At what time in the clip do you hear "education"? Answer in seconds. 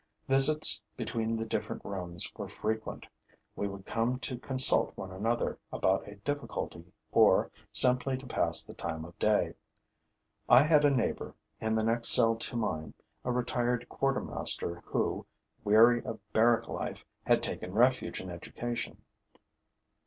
18.31-19.03